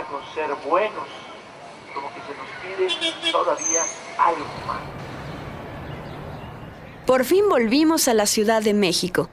con 0.00 0.20
ser 0.34 0.48
buenos, 0.68 1.06
como 1.94 2.08
que 2.14 2.20
se 2.20 2.34
nos 2.34 2.90
pide 2.90 3.32
todavía 3.32 3.82
algo 4.18 4.46
más. 4.66 4.80
Por 7.06 7.24
fin 7.24 7.48
volvimos 7.48 8.08
a 8.08 8.14
la 8.14 8.26
Ciudad 8.26 8.62
de 8.62 8.74
México. 8.74 9.28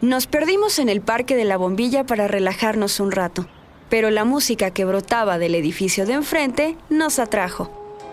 Nos 0.00 0.26
perdimos 0.26 0.78
en 0.78 0.88
el 0.88 1.00
Parque 1.00 1.34
de 1.34 1.44
la 1.44 1.56
Bombilla 1.56 2.04
para 2.04 2.28
relajarnos 2.28 3.00
un 3.00 3.10
rato, 3.10 3.46
pero 3.88 4.10
la 4.10 4.24
música 4.24 4.70
que 4.70 4.84
brotaba 4.84 5.38
del 5.38 5.54
edificio 5.54 6.06
de 6.06 6.12
enfrente 6.12 6.76
nos 6.90 7.18
atrajo. 7.18 7.70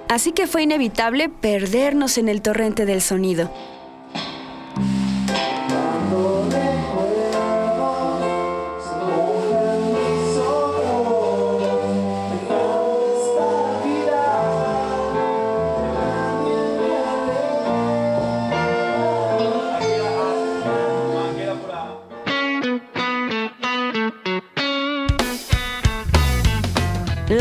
Así 0.10 0.32
que 0.32 0.48
fue 0.48 0.64
inevitable 0.64 1.30
perdernos 1.30 2.18
en 2.18 2.30
el 2.30 2.42
torrente 2.42 2.86
del 2.86 3.02
sonido. 3.02 3.52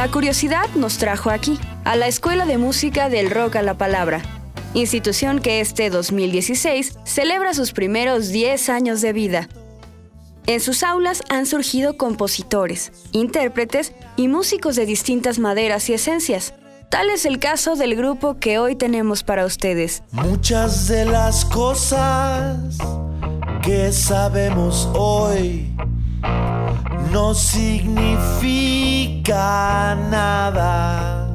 La 0.02 0.10
curiosidad 0.10 0.68
nos 0.74 0.98
trajo 0.98 1.30
aquí, 1.30 1.60
a 1.84 1.94
la 1.94 2.08
Escuela 2.08 2.44
de 2.44 2.58
Música 2.58 3.08
del 3.08 3.30
Rock 3.30 3.54
a 3.54 3.62
la 3.62 3.74
Palabra, 3.74 4.20
institución 4.74 5.38
que 5.38 5.60
este 5.60 5.90
2016 5.90 6.98
celebra 7.04 7.54
sus 7.54 7.70
primeros 7.70 8.30
10 8.30 8.68
años 8.68 9.00
de 9.00 9.12
vida. 9.12 9.48
En 10.48 10.58
sus 10.58 10.82
aulas 10.82 11.22
han 11.28 11.46
surgido 11.46 11.96
compositores, 11.96 12.90
intérpretes 13.12 13.92
y 14.16 14.26
músicos 14.26 14.74
de 14.74 14.86
distintas 14.86 15.38
maderas 15.38 15.88
y 15.88 15.92
esencias. 15.92 16.52
Tal 16.90 17.08
es 17.08 17.24
el 17.24 17.38
caso 17.38 17.76
del 17.76 17.94
grupo 17.94 18.40
que 18.40 18.58
hoy 18.58 18.74
tenemos 18.74 19.22
para 19.22 19.46
ustedes. 19.46 20.02
Muchas 20.10 20.88
de 20.88 21.04
las 21.04 21.44
cosas 21.44 22.58
que 23.62 23.92
sabemos 23.92 24.88
hoy 24.94 25.72
no 27.12 27.34
significa 27.34 27.94
nada. 30.10 31.28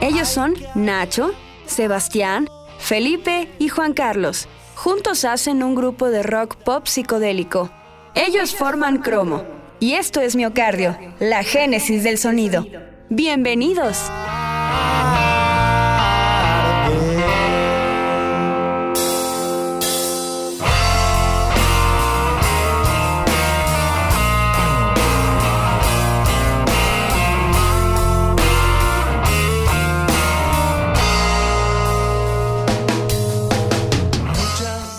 Ellos 0.00 0.28
son 0.28 0.54
Nacho, 0.76 1.32
Sebastián, 1.66 2.48
Felipe 2.78 3.48
y 3.58 3.68
Juan 3.68 3.92
Carlos. 3.94 4.46
Juntos 4.76 5.24
hacen 5.24 5.64
un 5.64 5.74
grupo 5.74 6.08
de 6.08 6.22
rock 6.22 6.54
pop 6.56 6.86
psicodélico. 6.86 7.70
Ellos 8.14 8.54
forman 8.54 8.98
Cromo. 8.98 9.42
Y 9.80 9.94
esto 9.94 10.20
es 10.20 10.36
Miocardio, 10.36 10.96
la 11.18 11.42
génesis 11.42 12.04
del 12.04 12.18
sonido. 12.18 12.64
Bienvenidos. 13.10 14.10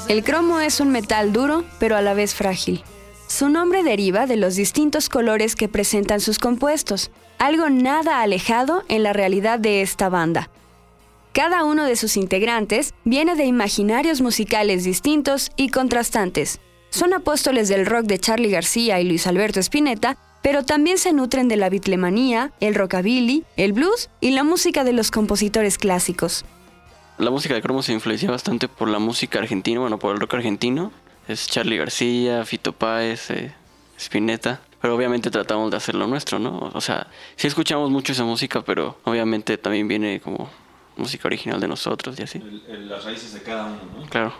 El 0.07 0.23
cromo 0.23 0.61
es 0.61 0.79
un 0.79 0.89
metal 0.89 1.33
duro, 1.33 1.65
pero 1.79 1.97
a 1.97 2.01
la 2.01 2.13
vez 2.13 2.33
frágil. 2.33 2.81
Su 3.27 3.49
nombre 3.49 3.83
deriva 3.83 4.25
de 4.25 4.37
los 4.37 4.55
distintos 4.55 5.09
colores 5.09 5.57
que 5.57 5.67
presentan 5.67 6.21
sus 6.21 6.39
compuestos, 6.39 7.11
algo 7.39 7.69
nada 7.69 8.21
alejado 8.21 8.85
en 8.87 9.03
la 9.03 9.11
realidad 9.11 9.59
de 9.59 9.81
esta 9.81 10.07
banda. 10.07 10.49
Cada 11.33 11.65
uno 11.65 11.83
de 11.83 11.97
sus 11.97 12.15
integrantes 12.15 12.93
viene 13.03 13.35
de 13.35 13.43
imaginarios 13.43 14.21
musicales 14.21 14.85
distintos 14.85 15.51
y 15.57 15.67
contrastantes. 15.67 16.61
Son 16.89 17.13
apóstoles 17.13 17.67
del 17.67 17.85
rock 17.85 18.05
de 18.05 18.17
Charlie 18.17 18.49
García 18.49 19.01
y 19.01 19.03
Luis 19.03 19.27
Alberto 19.27 19.59
Spinetta, 19.59 20.17
pero 20.41 20.63
también 20.63 20.99
se 20.99 21.11
nutren 21.11 21.49
de 21.49 21.57
la 21.57 21.69
bitlemanía, 21.69 22.53
el 22.61 22.75
rockabilly, 22.75 23.43
el 23.57 23.73
blues 23.73 24.09
y 24.21 24.31
la 24.31 24.45
música 24.45 24.85
de 24.85 24.93
los 24.93 25.11
compositores 25.11 25.77
clásicos. 25.77 26.45
La 27.17 27.31
música 27.31 27.55
de 27.55 27.61
Cromo 27.63 27.81
se 27.81 27.93
influencia 27.93 28.29
bastante 28.29 28.67
por 28.67 28.89
la 28.89 28.99
música 28.99 29.39
argentina, 29.39 29.79
bueno, 29.79 29.97
por 29.97 30.13
el 30.13 30.21
rock 30.21 30.35
argentino. 30.35 30.91
Es 31.27 31.47
Charlie 31.47 31.77
García, 31.77 32.45
Fito 32.45 32.73
Páez, 32.73 33.31
eh, 33.31 33.53
Spinetta. 33.97 34.61
Pero 34.79 34.95
obviamente 34.95 35.31
tratamos 35.31 35.71
de 35.71 35.77
hacer 35.77 35.95
lo 35.95 36.05
nuestro, 36.05 36.37
¿no? 36.37 36.69
O 36.73 36.79
sea, 36.79 37.07
sí 37.35 37.47
escuchamos 37.47 37.89
mucho 37.89 38.11
esa 38.11 38.23
música, 38.23 38.61
pero 38.61 38.99
obviamente 39.03 39.57
también 39.57 39.87
viene 39.87 40.19
como 40.19 40.47
música 40.95 41.27
original 41.27 41.59
de 41.59 41.67
nosotros 41.67 42.19
y 42.19 42.23
así. 42.23 42.39
las 42.67 43.03
raíces 43.03 43.33
de 43.33 43.41
cada 43.41 43.65
uno, 43.65 43.81
¿no? 43.97 44.05
Claro. 44.09 44.33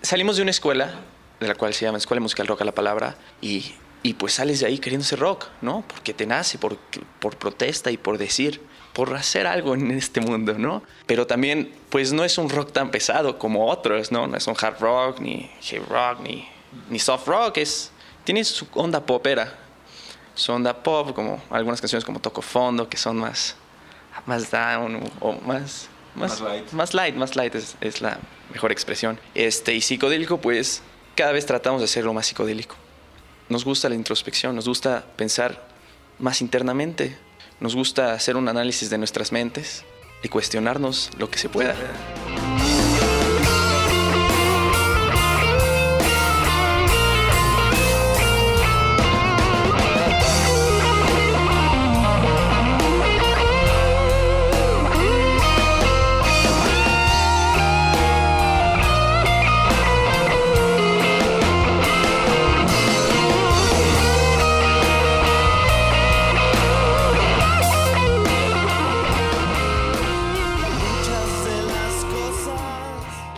Salimos 0.00 0.36
de 0.36 0.42
una 0.42 0.52
escuela, 0.52 0.94
de 1.40 1.48
la 1.48 1.56
cual 1.56 1.74
se 1.74 1.86
llama 1.86 1.98
Escuela 1.98 2.20
Musical 2.20 2.46
Rock 2.46 2.62
a 2.62 2.64
la 2.64 2.72
Palabra, 2.72 3.16
y, 3.40 3.72
y 4.04 4.14
pues 4.14 4.34
sales 4.34 4.60
de 4.60 4.66
ahí 4.66 4.78
queriendo 4.78 5.04
ser 5.04 5.18
rock, 5.18 5.46
¿no? 5.60 5.84
Porque 5.88 6.14
te 6.14 6.24
nace, 6.24 6.56
por, 6.58 6.76
por 7.18 7.36
protesta 7.36 7.90
y 7.90 7.96
por 7.96 8.16
decir 8.16 8.60
por 8.96 9.14
hacer 9.14 9.46
algo 9.46 9.74
en 9.74 9.90
este 9.90 10.22
mundo, 10.22 10.54
¿no? 10.54 10.82
Pero 11.04 11.26
también, 11.26 11.70
pues 11.90 12.14
no 12.14 12.24
es 12.24 12.38
un 12.38 12.48
rock 12.48 12.72
tan 12.72 12.90
pesado 12.90 13.38
como 13.38 13.66
otros, 13.66 14.10
¿no? 14.10 14.26
No 14.26 14.38
es 14.38 14.46
un 14.46 14.56
hard 14.58 14.80
rock, 14.80 15.20
ni 15.20 15.50
heavy 15.60 15.84
rock, 15.84 16.20
ni, 16.22 16.48
ni 16.88 16.98
soft 16.98 17.28
rock, 17.28 17.58
es, 17.58 17.90
tiene 18.24 18.42
su 18.42 18.66
onda 18.72 19.04
popera, 19.04 19.52
su 20.34 20.50
onda 20.50 20.82
pop, 20.82 21.14
como 21.14 21.42
algunas 21.50 21.78
canciones 21.78 22.06
como 22.06 22.20
Toco 22.20 22.40
Fondo, 22.40 22.88
que 22.88 22.96
son 22.96 23.18
más, 23.18 23.54
más 24.24 24.50
down 24.50 24.98
o 25.20 25.32
más... 25.42 25.90
Más, 26.14 26.40
light. 26.40 26.72
Más 26.72 26.94
light, 26.94 27.16
más 27.16 27.36
light 27.36 27.54
es, 27.54 27.76
es 27.82 28.00
la 28.00 28.18
mejor 28.50 28.72
expresión. 28.72 29.20
Este, 29.34 29.74
y 29.74 29.82
psicodélico, 29.82 30.38
pues 30.38 30.80
cada 31.14 31.32
vez 31.32 31.44
tratamos 31.44 31.82
de 31.82 31.84
hacerlo 31.84 32.14
más 32.14 32.28
psicodélico. 32.28 32.76
Nos 33.50 33.62
gusta 33.62 33.90
la 33.90 33.94
introspección, 33.94 34.56
nos 34.56 34.66
gusta 34.66 35.04
pensar 35.16 35.68
más 36.18 36.40
internamente, 36.40 37.18
nos 37.60 37.74
gusta 37.74 38.12
hacer 38.12 38.36
un 38.36 38.48
análisis 38.48 38.90
de 38.90 38.98
nuestras 38.98 39.32
mentes 39.32 39.84
y 40.22 40.28
cuestionarnos 40.28 41.10
lo 41.18 41.30
que 41.30 41.38
se 41.38 41.48
pueda. 41.48 41.74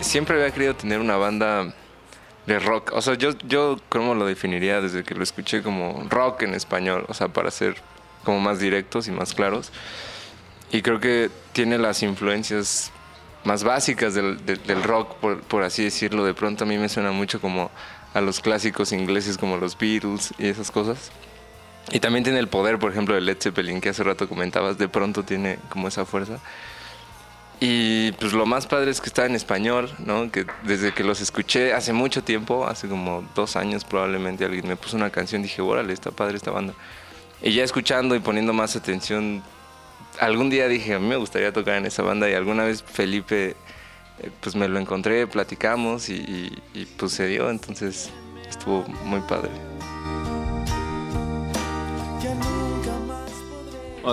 Siempre 0.09 0.35
había 0.35 0.51
querido 0.51 0.75
tener 0.75 0.99
una 0.99 1.15
banda 1.17 1.73
de 2.45 2.59
rock. 2.59 2.91
O 2.93 3.01
sea, 3.01 3.13
yo, 3.13 3.31
yo 3.47 3.79
cómo 3.89 4.15
lo 4.15 4.25
definiría 4.25 4.81
desde 4.81 5.03
que 5.03 5.15
lo 5.15 5.23
escuché 5.23 5.61
como 5.61 6.05
rock 6.09 6.43
en 6.43 6.55
español. 6.55 7.05
O 7.07 7.13
sea, 7.13 7.27
para 7.27 7.51
ser 7.51 7.75
como 8.23 8.39
más 8.39 8.59
directos 8.59 9.07
y 9.07 9.11
más 9.11 9.33
claros. 9.33 9.71
Y 10.71 10.81
creo 10.81 10.99
que 10.99 11.29
tiene 11.53 11.77
las 11.77 12.03
influencias 12.03 12.91
más 13.43 13.63
básicas 13.63 14.13
del, 14.13 14.43
del, 14.45 14.83
rock, 14.83 15.15
por, 15.15 15.41
por, 15.41 15.63
así 15.63 15.83
decirlo. 15.83 16.25
De 16.25 16.33
pronto 16.33 16.63
a 16.63 16.67
mí 16.67 16.77
me 16.77 16.89
suena 16.89 17.11
mucho 17.11 17.39
como 17.39 17.71
a 18.13 18.21
los 18.21 18.39
clásicos 18.39 18.91
ingleses 18.91 19.37
como 19.37 19.57
los 19.57 19.77
Beatles 19.77 20.33
y 20.37 20.47
esas 20.47 20.71
cosas. 20.71 21.11
Y 21.91 21.99
también 21.99 22.23
tiene 22.23 22.39
el 22.39 22.47
poder, 22.47 22.77
por 22.77 22.91
ejemplo, 22.91 23.15
de 23.15 23.21
Led 23.21 23.37
Zeppelin, 23.39 23.81
que 23.81 23.89
hace 23.89 24.03
rato 24.03 24.27
comentabas, 24.27 24.77
de 24.77 24.87
pronto 24.87 25.23
tiene 25.23 25.57
como 25.69 25.87
esa 25.87 26.05
fuerza. 26.05 26.39
Y 27.61 28.13
pues 28.13 28.31
lo 28.31 28.45
más 28.45 28.67
padre 28.67 28.89
es 28.89 29.01
que 29.01 29.07
está 29.07 29.25
en 29.25 29.35
español, 29.35 29.91
¿no? 29.99 30.31
Que 30.31 30.45
desde 30.63 30.93
que 30.93 31.03
los 31.03 31.19
escuché 31.19 31.73
hace 31.73 31.91
mucho 31.91 32.23
tiempo, 32.23 32.65
hace 32.65 32.87
como 32.87 33.27
dos 33.35 33.57
años 33.57 33.83
probablemente, 33.83 34.45
alguien 34.45 34.67
me 34.67 34.77
puso 34.77 34.95
una 34.95 35.09
canción, 35.09 35.41
dije, 35.41 35.61
órale, 35.61 35.91
está 35.91 36.11
padre 36.11 36.37
esta 36.37 36.51
banda. 36.51 36.73
Y 37.41 37.51
ya 37.51 37.63
escuchando 37.63 38.15
y 38.15 38.19
poniendo 38.19 38.53
más 38.53 38.77
atención, 38.77 39.43
algún 40.19 40.49
día 40.49 40.67
dije, 40.67 40.93
a 40.93 40.99
mí 40.99 41.07
me 41.07 41.17
gustaría 41.17 41.51
tocar 41.51 41.75
en 41.75 41.85
esa 41.85 42.01
banda 42.01 42.29
y 42.29 42.33
alguna 42.33 42.63
vez 42.63 42.81
Felipe, 42.83 43.55
eh, 44.19 44.31
pues 44.39 44.55
me 44.55 44.67
lo 44.69 44.79
encontré, 44.79 45.27
platicamos 45.27 46.09
y, 46.09 46.51
pues 46.97 47.11
se 47.11 47.27
dio, 47.27 47.49
entonces 47.49 48.09
estuvo 48.47 48.85
muy 49.03 49.19
padre. 49.21 49.51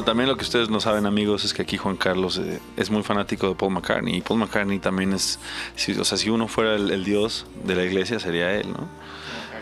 También 0.04 0.28
lo 0.28 0.36
que 0.36 0.44
ustedes 0.44 0.68
no 0.70 0.80
saben, 0.80 1.06
amigos, 1.06 1.44
es 1.44 1.52
que 1.54 1.62
aquí 1.62 1.76
Juan 1.76 1.96
Carlos 1.96 2.38
eh, 2.38 2.60
es 2.76 2.90
muy 2.90 3.02
fanático 3.02 3.48
de 3.48 3.54
Paul 3.54 3.72
McCartney. 3.72 4.16
Y 4.16 4.20
Paul 4.20 4.40
McCartney 4.40 4.78
también 4.78 5.12
es, 5.12 5.38
si, 5.74 5.92
o 5.92 6.04
sea, 6.04 6.16
si 6.18 6.30
uno 6.30 6.48
fuera 6.48 6.74
el, 6.74 7.04
dios 7.04 7.46
de 7.64 7.74
la 7.76 7.84
iglesia, 7.84 8.18
sería 8.20 8.52
él, 8.54 8.68
¿no? 8.72 8.88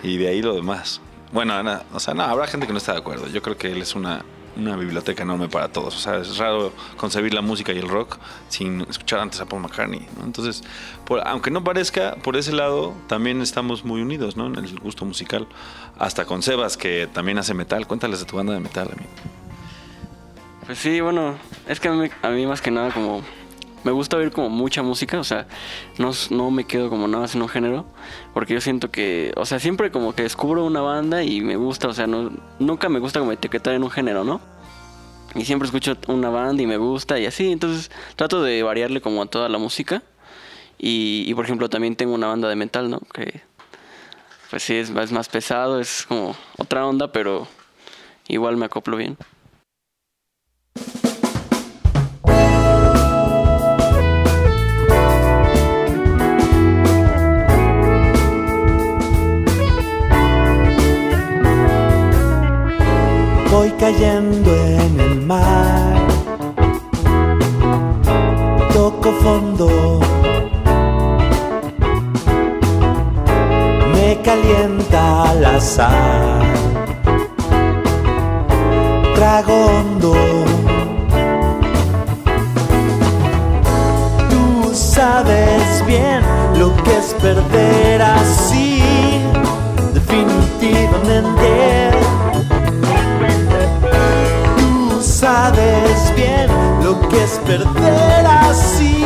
Y 0.02 0.16
de 0.18 0.28
ahí 0.28 0.42
lo 0.42 0.54
demás. 0.54 1.00
Bueno, 1.32 1.60
na- 1.62 1.82
o 1.92 2.00
sea, 2.00 2.14
no, 2.14 2.22
habrá 2.22 2.46
gente 2.46 2.66
que 2.66 2.72
no 2.72 2.78
está 2.78 2.92
de 2.92 2.98
acuerdo. 2.98 3.26
Yo 3.28 3.42
creo 3.42 3.56
que 3.56 3.72
él 3.72 3.80
es 3.82 3.94
una, 3.94 4.22
una 4.56 4.76
biblioteca 4.76 5.22
enorme 5.22 5.48
para 5.48 5.68
todos. 5.68 5.96
O 5.96 5.98
sea, 5.98 6.18
es 6.18 6.36
raro 6.38 6.72
concebir 6.96 7.34
la 7.34 7.40
música 7.40 7.72
y 7.72 7.78
el 7.78 7.88
rock 7.88 8.18
sin 8.48 8.82
escuchar 8.82 9.20
antes 9.20 9.40
a 9.40 9.46
Paul 9.46 9.62
McCartney. 9.62 10.06
¿no? 10.18 10.24
Entonces, 10.24 10.62
aunque 11.24 11.50
no 11.50 11.64
parezca, 11.64 12.16
por 12.16 12.36
ese 12.36 12.52
lado 12.52 12.94
también 13.08 13.40
estamos 13.40 13.84
muy 13.84 14.00
unidos, 14.02 14.36
¿no? 14.36 14.46
En 14.46 14.56
el 14.56 14.78
gusto 14.78 15.04
musical. 15.04 15.46
Hasta 15.98 16.24
con 16.24 16.42
Sebas, 16.42 16.76
que 16.76 17.08
también 17.12 17.38
hace 17.38 17.54
metal. 17.54 17.86
Cuéntales 17.86 18.20
de 18.20 18.26
tu 18.26 18.36
banda 18.36 18.52
de 18.52 18.60
metal, 18.60 18.88
amigo. 18.92 19.10
Pues 20.66 20.78
sí, 20.78 21.00
bueno, 21.02 21.36
es 21.68 21.78
que 21.78 21.88
a 21.88 22.30
mí, 22.30 22.46
más 22.46 22.62
que 22.62 22.70
nada 22.70 22.90
como... 22.90 23.22
Me 23.84 23.92
gusta 23.92 24.16
oír 24.16 24.30
como 24.30 24.48
mucha 24.48 24.82
música, 24.82 25.20
o 25.20 25.24
sea, 25.24 25.46
no, 25.98 26.12
no 26.30 26.50
me 26.50 26.64
quedo 26.64 26.88
como 26.88 27.06
nada 27.06 27.28
sin 27.28 27.42
un 27.42 27.50
género, 27.50 27.84
porque 28.32 28.54
yo 28.54 28.60
siento 28.62 28.90
que, 28.90 29.30
o 29.36 29.44
sea, 29.44 29.58
siempre 29.58 29.90
como 29.90 30.14
que 30.14 30.22
descubro 30.22 30.64
una 30.64 30.80
banda 30.80 31.22
y 31.22 31.42
me 31.42 31.56
gusta, 31.56 31.88
o 31.88 31.92
sea, 31.92 32.06
no, 32.06 32.32
nunca 32.58 32.88
me 32.88 32.98
gusta 32.98 33.20
como 33.20 33.32
etiquetar 33.32 33.74
en 33.74 33.84
un 33.84 33.90
género, 33.90 34.24
¿no? 34.24 34.40
Y 35.34 35.44
siempre 35.44 35.66
escucho 35.66 35.98
una 36.08 36.30
banda 36.30 36.62
y 36.62 36.66
me 36.66 36.78
gusta 36.78 37.18
y 37.18 37.26
así, 37.26 37.52
entonces 37.52 37.90
trato 38.16 38.42
de 38.42 38.62
variarle 38.62 39.02
como 39.02 39.20
a 39.20 39.26
toda 39.26 39.50
la 39.50 39.58
música. 39.58 40.02
Y, 40.78 41.24
y, 41.26 41.34
por 41.34 41.44
ejemplo 41.44 41.68
también 41.68 41.94
tengo 41.94 42.14
una 42.14 42.28
banda 42.28 42.48
de 42.48 42.56
metal, 42.56 42.88
¿no? 42.88 43.00
Que 43.12 43.42
pues 44.48 44.62
sí, 44.62 44.76
es, 44.76 44.88
es 44.88 45.12
más 45.12 45.28
pesado, 45.28 45.78
es 45.78 46.06
como 46.08 46.34
otra 46.56 46.86
onda, 46.86 47.12
pero 47.12 47.46
igual 48.28 48.56
me 48.56 48.64
acoplo 48.64 48.96
bien. 48.96 49.18
Voy 63.54 63.70
cayendo 63.78 64.52
en 64.52 64.98
el 64.98 65.20
mar. 65.20 65.94
Toco 68.72 69.12
fondo. 69.22 70.00
Me 73.92 74.20
calienta 74.22 75.34
la 75.34 75.60
sal. 75.60 76.42
Trago 79.14 79.66
hondo. 79.66 80.14
Tú 84.30 84.74
sabes 84.74 85.86
bien 85.86 86.22
lo 86.58 86.74
que 86.82 86.98
es 86.98 87.14
perder 87.22 88.02
así. 88.02 88.82
Definitivamente. 89.92 91.83
Sabes 95.94 96.14
bien 96.16 96.48
lo 96.82 97.00
que 97.08 97.22
es 97.22 97.38
perder 97.46 98.26
así. 98.26 99.03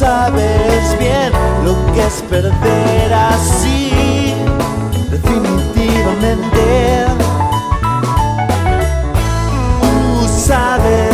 Sabes 0.00 0.98
bien 0.98 1.30
lo 1.62 1.74
que 1.92 2.00
es 2.06 2.22
perder 2.30 3.12
así. 3.12 4.34
Definitivamente. 5.10 7.04
Tú 9.82 10.28
sabes 10.48 11.09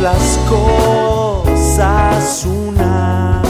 las 0.00 0.38
cosas 0.48 2.46
una. 2.46 3.42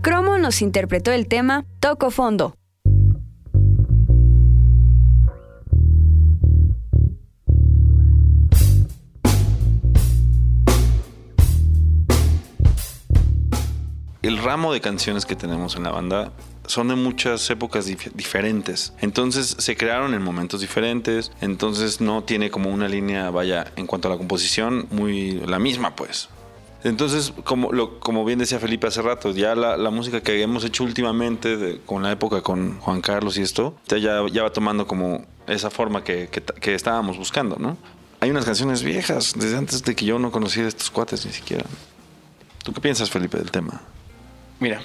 Cromo 0.00 0.38
nos 0.38 0.62
interpretó 0.62 1.10
el 1.12 1.26
tema 1.26 1.64
Toco 1.80 2.10
Fondo. 2.10 2.54
Ramo 14.46 14.72
de 14.72 14.80
canciones 14.80 15.26
que 15.26 15.34
tenemos 15.34 15.74
en 15.74 15.82
la 15.82 15.90
banda 15.90 16.30
son 16.66 16.88
de 16.88 16.94
muchas 16.94 17.50
épocas 17.50 17.88
dif- 17.88 18.12
diferentes. 18.12 18.92
Entonces 19.00 19.56
se 19.58 19.76
crearon 19.76 20.14
en 20.14 20.22
momentos 20.22 20.60
diferentes. 20.60 21.32
Entonces 21.40 22.00
no 22.00 22.22
tiene 22.22 22.50
como 22.50 22.70
una 22.70 22.88
línea, 22.88 23.30
vaya, 23.30 23.72
en 23.74 23.86
cuanto 23.86 24.06
a 24.08 24.12
la 24.12 24.16
composición, 24.16 24.86
muy 24.90 25.32
la 25.32 25.58
misma, 25.58 25.96
pues. 25.96 26.28
Entonces, 26.84 27.32
como, 27.42 27.70
como 27.98 28.24
bien 28.24 28.38
decía 28.38 28.60
Felipe 28.60 28.86
hace 28.86 29.02
rato, 29.02 29.32
ya 29.32 29.56
la, 29.56 29.90
música 29.90 30.20
que 30.20 30.40
hemos 30.40 30.62
hecho 30.64 30.84
últimamente, 30.84 31.80
con 31.84 32.04
la 32.04 32.12
época 32.12 32.42
con 32.42 32.78
Juan 32.78 33.00
Carlos 33.00 33.38
y 33.38 33.42
esto, 33.42 33.74
ya, 33.88 33.98
ya, 34.30 34.42
va 34.44 34.52
tomando 34.52 34.86
como 34.86 35.26
esa 35.48 35.70
forma 35.70 36.04
que, 36.04 36.28
que, 36.28 36.74
estábamos 36.74 37.18
buscando, 37.18 37.56
¿no? 37.58 37.76
Hay 38.20 38.30
unas 38.30 38.44
canciones 38.44 38.84
viejas, 38.84 39.34
desde 39.36 39.56
antes 39.56 39.82
de 39.82 39.96
que 39.96 40.04
yo 40.04 40.20
no 40.20 40.30
conocía 40.30 40.62
de 40.62 40.68
estos 40.68 40.90
cuates 40.90 41.26
ni 41.26 41.32
siquiera. 41.32 41.64
¿Tú 42.62 42.72
qué 42.72 42.80
piensas, 42.80 43.10
Felipe, 43.10 43.36
del 43.38 43.50
tema? 43.50 43.82
Mira, 44.60 44.82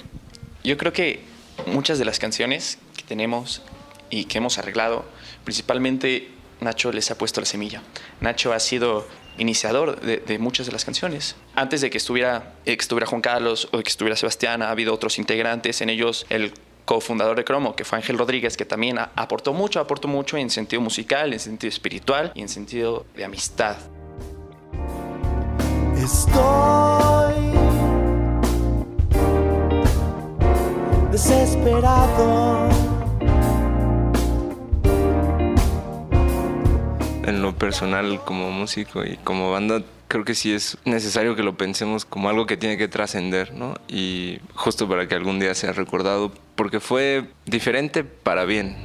yo 0.64 0.76
creo 0.76 0.92
que 0.92 1.20
muchas 1.66 1.98
de 1.98 2.04
las 2.04 2.18
canciones 2.18 2.78
que 2.96 3.02
tenemos 3.02 3.62
y 4.10 4.24
que 4.24 4.38
hemos 4.38 4.58
arreglado, 4.58 5.04
principalmente 5.44 6.30
Nacho 6.60 6.92
les 6.92 7.10
ha 7.10 7.18
puesto 7.18 7.40
la 7.40 7.46
semilla. 7.46 7.82
Nacho 8.20 8.52
ha 8.52 8.60
sido 8.60 9.06
iniciador 9.38 10.00
de, 10.00 10.38
muchas 10.38 10.66
de 10.66 10.72
las 10.72 10.84
canciones. 10.84 11.36
Antes 11.54 11.80
de 11.80 11.90
que 11.90 11.98
estuviera, 11.98 12.54
eh, 12.64 12.76
que 12.76 12.82
estuviera 12.82 13.06
Juan 13.06 13.22
Carlos 13.22 13.68
o 13.72 13.78
que 13.78 13.88
estuviera 13.88 14.16
Sebastián, 14.16 14.62
ha 14.62 14.70
habido 14.70 14.92
otros 14.92 15.18
integrantes, 15.18 15.80
en 15.80 15.88
ellos 15.90 16.26
el 16.28 16.52
cofundador 16.84 17.36
de 17.36 17.44
Cromo, 17.44 17.74
que 17.74 17.84
fue 17.84 17.98
Ángel 17.98 18.18
Rodríguez, 18.18 18.56
que 18.56 18.64
también 18.64 18.98
aportó 18.98 19.52
mucho, 19.52 19.80
aportó 19.80 20.08
mucho 20.08 20.36
en 20.36 20.50
sentido 20.50 20.82
musical, 20.82 21.32
en 21.32 21.40
sentido 21.40 21.68
espiritual 21.68 22.32
y 22.34 22.42
en 22.42 22.48
sentido 22.48 23.06
de 23.16 23.24
amistad. 23.24 23.76
Estoy 25.96 26.91
desesperado. 31.22 32.68
En 37.24 37.42
lo 37.42 37.54
personal, 37.54 38.20
como 38.24 38.50
músico 38.50 39.04
y 39.04 39.16
como 39.18 39.52
banda, 39.52 39.82
creo 40.08 40.24
que 40.24 40.34
sí 40.34 40.52
es 40.52 40.78
necesario 40.84 41.36
que 41.36 41.44
lo 41.44 41.56
pensemos 41.56 42.04
como 42.04 42.28
algo 42.28 42.46
que 42.46 42.56
tiene 42.56 42.76
que 42.76 42.88
trascender, 42.88 43.54
¿no? 43.54 43.74
Y 43.88 44.40
justo 44.54 44.88
para 44.88 45.06
que 45.06 45.14
algún 45.14 45.38
día 45.38 45.54
sea 45.54 45.72
recordado, 45.72 46.32
porque 46.56 46.80
fue 46.80 47.30
diferente 47.46 48.02
para 48.02 48.44
bien. 48.44 48.76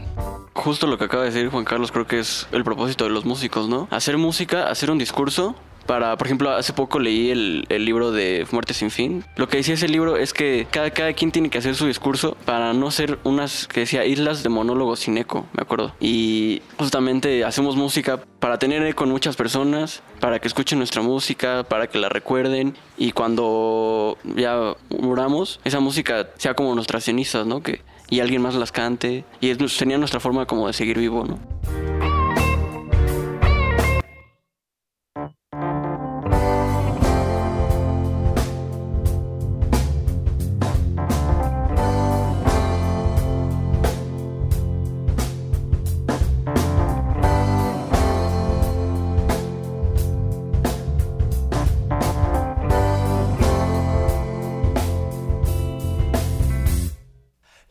Justo 0.54 0.86
lo 0.86 0.98
que 0.98 1.06
acaba 1.06 1.24
de 1.24 1.32
decir 1.32 1.50
Juan 1.50 1.66
Carlos 1.66 1.92
creo 1.92 2.06
que 2.06 2.20
es 2.20 2.48
el 2.52 2.64
propósito 2.64 3.06
de 3.06 3.10
los 3.10 3.26
músicos, 3.26 3.68
¿no? 3.68 3.88
Hacer 3.90 4.18
música, 4.18 4.70
hacer 4.70 4.92
un 4.92 5.00
discurso. 5.00 5.56
Para, 5.88 6.18
por 6.18 6.28
ejemplo, 6.28 6.52
hace 6.52 6.74
poco 6.74 7.00
leí 7.00 7.32
el, 7.32 7.66
el 7.70 7.86
libro 7.86 8.12
de 8.12 8.46
Muerte 8.52 8.74
sin 8.74 8.92
fin. 8.92 9.24
Lo 9.38 9.48
que 9.48 9.58
decía 9.58 9.74
ese 9.74 9.88
libro 9.88 10.18
es 10.18 10.34
que 10.34 10.68
cada, 10.70 10.92
cada 10.92 11.14
quien 11.14 11.32
tiene 11.32 11.50
que 11.50 11.58
hacer 11.58 11.76
su 11.76 11.88
discurso 11.88 12.38
para 12.46 12.74
no 12.74 12.92
ser 12.92 13.20
unas, 13.24 13.68
que 13.68 13.82
decía, 13.82 14.06
islas 14.06 14.44
de 14.44 14.50
monólogos 14.50 15.00
sin 15.00 15.18
eco, 15.18 15.46
me 15.54 15.62
acuerdo. 15.62 15.94
Y 16.00 16.62
justamente 16.78 17.46
hacemos 17.46 17.76
música 17.76 18.22
para 18.40 18.60
tener 18.60 18.84
eco 18.84 19.06
en 19.06 19.12
muchas 19.12 19.36
personas, 19.36 20.04
para 20.20 20.40
que 20.40 20.48
escuchen 20.48 20.78
nuestra 20.78 21.02
música, 21.02 21.64
para 21.64 21.88
que 21.88 21.98
la 21.98 22.10
recuerden. 22.10 22.76
Y 22.98 23.12
cuando 23.14 24.18
ya 24.36 24.76
muramos, 24.90 25.60
esa 25.64 25.80
música 25.80 26.28
sea 26.38 26.54
como 26.54 26.76
nuestras 26.76 27.06
cenizas, 27.06 27.46
¿no? 27.46 27.62
Que, 27.62 27.82
y 28.10 28.20
alguien 28.20 28.42
más 28.42 28.56
las 28.56 28.72
cante. 28.72 29.26
Y 29.42 29.50
es, 29.50 29.58
sería 29.72 29.98
nuestra 29.98 30.20
forma 30.20 30.46
como 30.46 30.68
de 30.68 30.74
seguir 30.74 30.98
vivo, 30.98 31.26
¿no? 31.26 31.40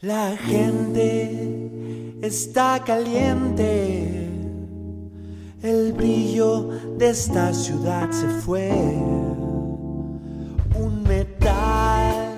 La 0.06 0.36
gente 0.36 2.16
está 2.22 2.80
caliente. 2.84 4.30
El 5.64 5.92
brillo 5.94 6.68
de 6.96 7.10
esta 7.10 7.52
ciudad 7.52 8.08
se 8.12 8.28
fue. 8.28 8.70
Un 10.76 11.02
metal 11.08 12.36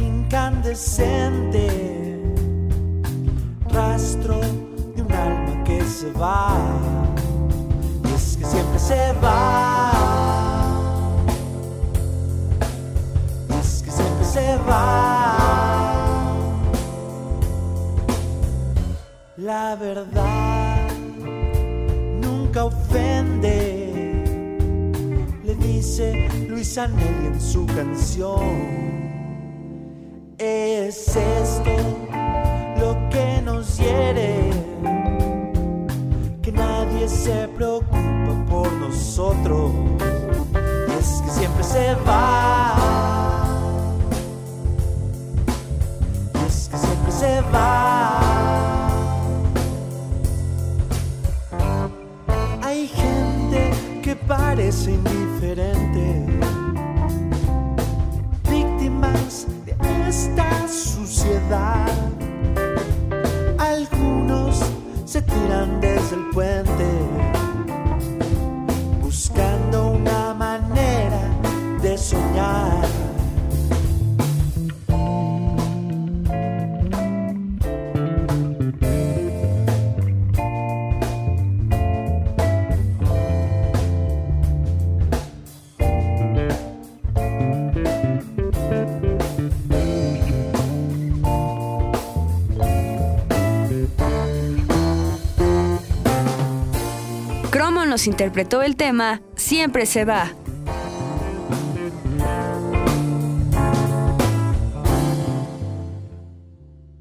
incandescente. 0.00 2.22
Rastro 3.68 4.40
de 4.96 5.02
un 5.02 5.12
alma 5.12 5.62
que 5.64 5.84
se 5.84 6.10
va. 6.12 6.56
Y 8.02 8.14
es 8.14 8.38
que 8.38 8.46
siempre 8.46 8.78
se 8.78 9.12
va. 9.22 9.77
La 19.68 19.76
verdad 19.76 20.88
nunca 22.22 22.64
ofende, 22.64 23.92
le 25.44 25.54
dice 25.56 26.26
Luis 26.48 26.78
Anelli 26.78 27.26
en 27.26 27.38
su 27.38 27.66
canción. 27.66 28.40
Es 30.38 31.14
esto 31.14 31.70
lo 32.80 32.96
que 33.10 33.42
nos 33.44 33.76
hiere, 33.76 34.40
que 36.40 36.50
nadie 36.50 37.06
se 37.06 37.46
preocupa 37.48 38.46
por 38.48 38.72
nosotros. 38.72 39.70
Es 40.98 41.20
que 41.20 41.30
siempre 41.30 41.62
se 41.62 41.94
va. 42.06 42.74
Es 46.46 46.70
que 46.70 46.78
siempre 46.78 47.12
se 47.12 47.42
va. 47.52 47.97
Parece 54.28 54.90
indiferente, 54.90 56.26
víctimas 58.50 59.46
de 59.64 59.74
esta 60.06 60.68
suciedad. 60.68 61.88
Algunos 63.58 64.60
se 65.06 65.22
tiran 65.22 65.80
desde 65.80 66.16
el 66.16 66.28
puente, 66.34 66.86
buscando 69.00 69.92
una 69.92 70.34
manera 70.34 71.22
de 71.80 71.96
soñar. 71.96 72.77
Cromo 97.68 97.84
nos 97.84 98.06
interpretó 98.06 98.62
el 98.62 98.76
tema 98.76 99.20
Siempre 99.36 99.84
se 99.84 100.06
va. 100.06 100.32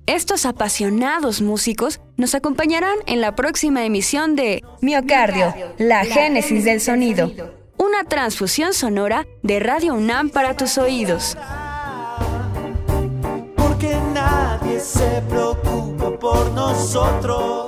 Estos 0.05 0.45
apasionados 0.45 1.41
músicos 1.41 2.01
nos 2.17 2.35
acompañarán 2.35 2.97
en 3.05 3.21
la 3.21 3.33
próxima 3.33 3.85
emisión 3.85 4.35
de 4.35 4.61
Miocardio, 4.81 5.53
la 5.77 6.03
génesis 6.03 6.65
del 6.65 6.81
sonido. 6.81 7.31
Una 7.77 8.03
transfusión 8.03 8.73
sonora 8.73 9.25
de 9.43 9.61
Radio 9.61 9.93
UNAM 9.93 10.29
para 10.31 10.57
tus 10.57 10.77
oídos. 10.77 11.37
porque 13.55 13.95
nadie 14.13 14.81
se 14.81 15.23
preocupa 15.29 16.11
por 16.19 16.51
nosotros. 16.51 17.67